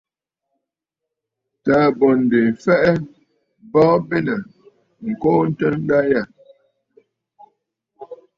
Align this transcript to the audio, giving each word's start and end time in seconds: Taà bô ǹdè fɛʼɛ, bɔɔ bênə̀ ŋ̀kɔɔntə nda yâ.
Taà 1.63 1.85
bô 1.97 2.07
ǹdè 2.19 2.41
fɛʼɛ, 2.63 2.91
bɔɔ 3.71 3.93
bênə̀ 4.07 4.37
ŋ̀kɔɔntə 5.07 5.67
nda 5.79 5.99
yâ. 6.11 6.23